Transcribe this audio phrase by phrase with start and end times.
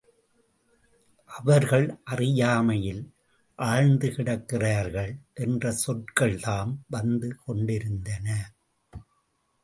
[1.29, 3.03] அவர்கள் அறியாமையில்
[3.55, 5.11] ஆழ்ந்து கிடக்கிறார்கள்
[5.33, 8.53] என்ற சொற்கள்தாம் வந்து கொண்டிருந்தன.